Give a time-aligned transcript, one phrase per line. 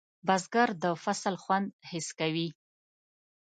[0.27, 2.47] بزګر د فصل خوند حس کوي